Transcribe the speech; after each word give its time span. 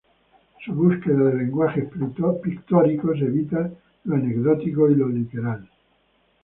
Su 0.65 0.73
búsqueda 0.73 1.25
de 1.25 1.35
lenguajes 1.35 1.87
pictóricos 2.41 3.21
evita 3.21 3.69
lo 4.05 4.15
anecdótico 4.15 4.89
y 4.89 4.95
lo 4.95 5.07
literal. 5.07 5.69